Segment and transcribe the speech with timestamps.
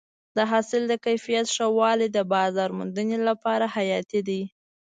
[0.35, 4.41] د حاصل د کیفیت ښه والی د بازار موندنې لپاره حیاتي دی.